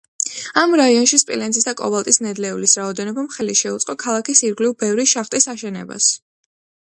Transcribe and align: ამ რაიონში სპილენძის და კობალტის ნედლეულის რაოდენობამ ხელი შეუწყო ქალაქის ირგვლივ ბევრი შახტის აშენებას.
ამ 0.59 0.71
რაიონში 0.79 1.17
სპილენძის 1.23 1.67
და 1.67 1.73
კობალტის 1.81 2.19
ნედლეულის 2.27 2.73
რაოდენობამ 2.79 3.29
ხელი 3.35 3.57
შეუწყო 3.61 3.95
ქალაქის 4.05 4.43
ირგვლივ 4.49 4.75
ბევრი 4.85 5.05
შახტის 5.15 5.47
აშენებას. 5.55 6.09